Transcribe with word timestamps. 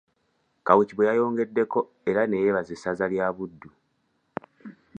Kawuuki 0.65 0.93
bwe 0.95 1.09
yayongeddeko 1.09 1.79
era 2.09 2.21
ne 2.25 2.37
yeebaza 2.43 2.71
essaza 2.77 3.05
lya 3.13 3.27
Buddu. 3.35 3.69